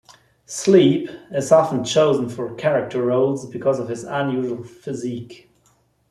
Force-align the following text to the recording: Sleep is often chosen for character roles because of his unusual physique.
Sleep 0.47 1.11
is 1.29 1.51
often 1.51 1.83
chosen 1.83 2.27
for 2.27 2.55
character 2.55 3.03
roles 3.03 3.45
because 3.45 3.77
of 3.79 3.87
his 3.87 4.03
unusual 4.03 4.63
physique. 4.63 5.51